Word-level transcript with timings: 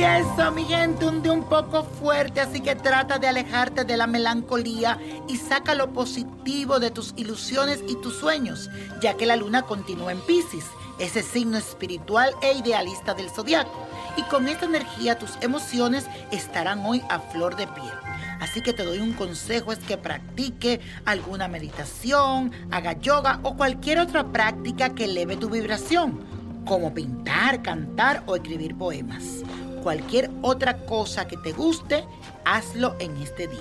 Y 0.00 0.02
eso, 0.02 0.50
mi 0.52 0.64
gente, 0.64 1.04
un 1.04 1.22
día 1.22 1.30
un 1.30 1.44
poco 1.44 1.84
fuerte, 1.84 2.40
así 2.40 2.62
que 2.62 2.74
trata 2.74 3.18
de 3.18 3.28
alejarte 3.28 3.84
de 3.84 3.98
la 3.98 4.06
melancolía 4.06 4.98
y 5.28 5.36
saca 5.36 5.74
lo 5.74 5.92
positivo 5.92 6.80
de 6.80 6.90
tus 6.90 7.12
ilusiones 7.18 7.84
y 7.86 7.96
tus 7.96 8.16
sueños, 8.16 8.70
ya 9.02 9.18
que 9.18 9.26
la 9.26 9.36
luna 9.36 9.60
continúa 9.60 10.12
en 10.12 10.20
Pisces, 10.22 10.64
ese 10.98 11.22
signo 11.22 11.58
espiritual 11.58 12.34
e 12.40 12.54
idealista 12.54 13.12
del 13.12 13.28
zodiaco. 13.28 13.86
Y 14.16 14.22
con 14.22 14.48
esta 14.48 14.64
energía 14.64 15.18
tus 15.18 15.32
emociones 15.42 16.06
estarán 16.30 16.80
hoy 16.86 17.02
a 17.10 17.18
flor 17.18 17.56
de 17.56 17.66
piel. 17.66 17.92
Así 18.40 18.62
que 18.62 18.72
te 18.72 18.86
doy 18.86 19.00
un 19.00 19.12
consejo, 19.12 19.70
es 19.70 19.80
que 19.80 19.98
practique 19.98 20.80
alguna 21.04 21.46
meditación, 21.46 22.52
haga 22.70 22.94
yoga 22.94 23.40
o 23.42 23.54
cualquier 23.54 23.98
otra 23.98 24.24
práctica 24.24 24.94
que 24.94 25.04
eleve 25.04 25.36
tu 25.36 25.50
vibración, 25.50 26.24
como 26.64 26.94
pintar, 26.94 27.60
cantar 27.60 28.22
o 28.24 28.34
escribir 28.34 28.78
poemas 28.78 29.42
cualquier 29.80 30.30
otra 30.42 30.78
cosa 30.86 31.26
que 31.26 31.36
te 31.36 31.52
guste, 31.52 32.04
hazlo 32.44 32.96
en 32.98 33.16
este 33.18 33.48
día. 33.48 33.60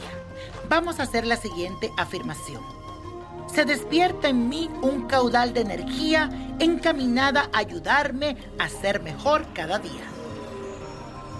Vamos 0.69 0.99
a 0.99 1.03
hacer 1.03 1.25
la 1.25 1.35
siguiente 1.35 1.91
afirmación. 1.97 2.61
Se 3.53 3.65
despierta 3.65 4.29
en 4.29 4.47
mí 4.47 4.69
un 4.81 5.07
caudal 5.07 5.53
de 5.53 5.61
energía 5.61 6.29
encaminada 6.59 7.49
a 7.51 7.59
ayudarme 7.59 8.37
a 8.59 8.69
ser 8.69 9.01
mejor 9.01 9.45
cada 9.53 9.79
día. 9.79 10.03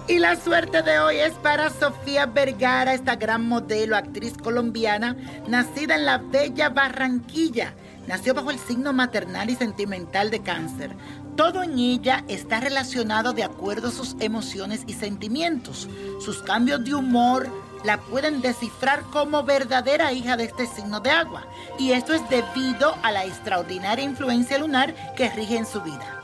Y 0.08 0.18
la 0.18 0.34
suerte 0.34 0.82
de 0.82 0.98
hoy 0.98 1.18
es 1.18 1.34
para 1.34 1.70
Sofía 1.70 2.26
Vergara, 2.26 2.94
esta 2.94 3.14
gran 3.14 3.46
modelo, 3.46 3.96
actriz 3.96 4.36
colombiana, 4.36 5.16
nacida 5.46 5.94
en 5.94 6.04
la 6.04 6.18
bella 6.18 6.70
Barranquilla. 6.70 7.74
Nació 8.06 8.34
bajo 8.34 8.50
el 8.50 8.58
signo 8.58 8.92
maternal 8.92 9.50
y 9.50 9.56
sentimental 9.56 10.30
de 10.30 10.40
cáncer. 10.40 10.96
Todo 11.36 11.62
en 11.62 11.78
ella 11.78 12.24
está 12.28 12.60
relacionado 12.60 13.32
de 13.32 13.44
acuerdo 13.44 13.88
a 13.88 13.92
sus 13.92 14.16
emociones 14.20 14.82
y 14.86 14.94
sentimientos. 14.94 15.88
Sus 16.20 16.42
cambios 16.42 16.84
de 16.84 16.94
humor 16.94 17.48
la 17.84 17.98
pueden 17.98 18.42
descifrar 18.42 19.02
como 19.04 19.42
verdadera 19.42 20.12
hija 20.12 20.36
de 20.36 20.44
este 20.44 20.66
signo 20.66 21.00
de 21.00 21.10
agua. 21.10 21.46
Y 21.78 21.92
esto 21.92 22.14
es 22.14 22.22
debido 22.28 22.94
a 23.02 23.12
la 23.12 23.24
extraordinaria 23.24 24.04
influencia 24.04 24.58
lunar 24.58 24.94
que 25.14 25.30
rige 25.30 25.56
en 25.56 25.66
su 25.66 25.80
vida. 25.80 26.20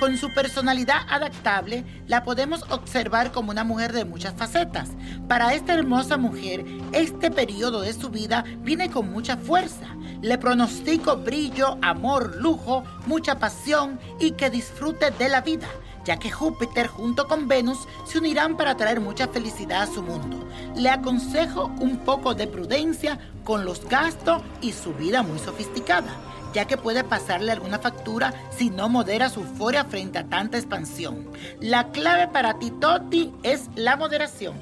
Con 0.00 0.16
su 0.16 0.32
personalidad 0.32 1.02
adaptable, 1.10 1.84
la 2.06 2.24
podemos 2.24 2.62
observar 2.70 3.32
como 3.32 3.50
una 3.50 3.64
mujer 3.64 3.92
de 3.92 4.06
muchas 4.06 4.32
facetas. 4.32 4.88
Para 5.28 5.52
esta 5.52 5.74
hermosa 5.74 6.16
mujer, 6.16 6.64
este 6.92 7.30
periodo 7.30 7.82
de 7.82 7.92
su 7.92 8.08
vida 8.08 8.42
viene 8.60 8.90
con 8.90 9.12
mucha 9.12 9.36
fuerza. 9.36 9.88
Le 10.22 10.38
pronostico 10.38 11.16
brillo, 11.16 11.78
amor, 11.82 12.36
lujo, 12.36 12.84
mucha 13.06 13.38
pasión 13.38 13.98
y 14.18 14.32
que 14.32 14.50
disfrute 14.50 15.10
de 15.10 15.28
la 15.28 15.40
vida 15.40 15.68
ya 16.04 16.18
que 16.18 16.30
Júpiter 16.30 16.86
junto 16.86 17.28
con 17.28 17.46
Venus 17.46 17.86
se 18.06 18.18
unirán 18.18 18.56
para 18.56 18.76
traer 18.76 19.00
mucha 19.00 19.28
felicidad 19.28 19.82
a 19.82 19.86
su 19.86 20.02
mundo. 20.02 20.48
Le 20.74 20.88
aconsejo 20.88 21.70
un 21.78 21.98
poco 21.98 22.34
de 22.34 22.46
prudencia 22.46 23.18
con 23.44 23.64
los 23.64 23.86
gastos 23.86 24.42
y 24.60 24.72
su 24.72 24.94
vida 24.94 25.22
muy 25.22 25.38
sofisticada 25.38 26.10
ya 26.52 26.64
que 26.64 26.76
puede 26.76 27.04
pasarle 27.04 27.52
alguna 27.52 27.78
factura 27.78 28.34
si 28.50 28.70
no 28.70 28.88
modera 28.88 29.28
su 29.28 29.40
euforia 29.40 29.84
frente 29.84 30.18
a 30.18 30.24
tanta 30.24 30.58
expansión. 30.58 31.30
La 31.60 31.92
clave 31.92 32.28
para 32.28 32.58
ti, 32.58 32.72
Toti, 32.72 33.32
es 33.44 33.68
la 33.76 33.96
moderación. 33.96 34.54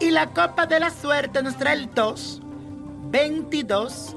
Y 0.00 0.10
la 0.10 0.30
copa 0.30 0.66
de 0.66 0.80
la 0.80 0.90
suerte 0.90 1.44
nos 1.44 1.56
trae 1.56 1.74
el 1.74 1.94
2, 1.94 2.40
22, 3.04 4.16